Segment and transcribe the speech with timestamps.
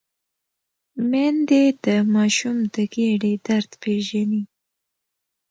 [1.09, 4.41] میندې د ماشوم د ګیډې درد پېژني۔